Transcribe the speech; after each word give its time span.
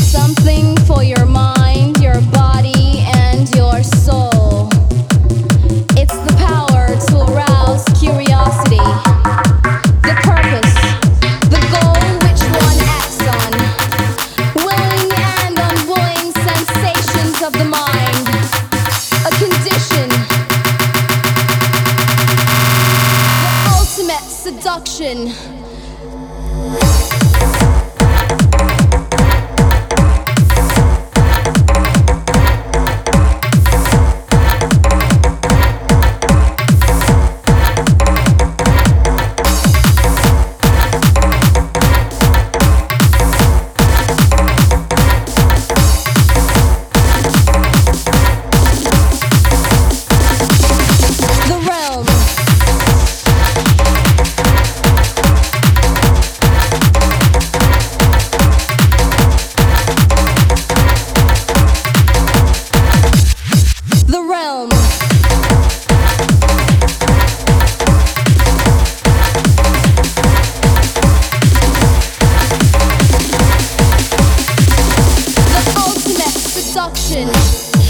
Something 0.00 0.76
for 0.86 1.02
your 1.02 1.26
mind, 1.26 1.98
your 2.02 2.20
body, 2.32 3.04
and 3.14 3.48
your 3.54 3.82
soul. 3.82 4.68
It's 5.96 6.16
the 6.26 6.34
power 6.38 6.86
to 7.08 7.32
arouse 7.32 7.84
curiosity, 7.98 8.84
the 10.02 10.14
purpose, 10.22 10.74
the 11.50 11.60
goal 11.74 12.00
which 12.24 12.42
one 12.64 12.78
acts 12.98 13.20
on. 13.36 13.52
Willing 14.64 15.10
and 15.12 15.58
unwilling 15.58 16.32
sensations 16.48 17.42
of 17.42 17.52
the 17.52 17.64
mind, 17.64 18.28
a 19.26 19.30
condition, 19.38 20.08
the 23.42 23.50
ultimate 23.76 24.26
seduction. 24.28 25.34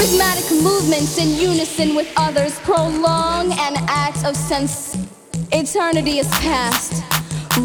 Rhythmic 0.00 0.62
movements 0.62 1.18
in 1.18 1.36
unison 1.36 1.94
with 1.94 2.10
others 2.16 2.58
prolong 2.60 3.52
an 3.52 3.74
act 3.86 4.24
of 4.24 4.34
sense. 4.34 4.96
Eternity 5.52 6.18
is 6.20 6.28
past, 6.40 7.02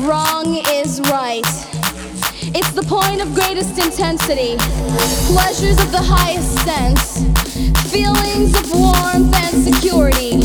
wrong 0.04 0.62
is 0.68 1.00
right. 1.10 1.48
It's 2.54 2.74
the 2.74 2.84
point 2.84 3.22
of 3.22 3.34
greatest 3.34 3.80
intensity, 3.80 4.58
pleasures 5.32 5.80
of 5.80 5.94
the 5.94 6.04
highest 6.04 6.60
sense, 6.66 7.24
feelings 7.90 8.54
of 8.60 8.70
warmth 8.70 9.34
and 9.34 9.74
security, 9.74 10.45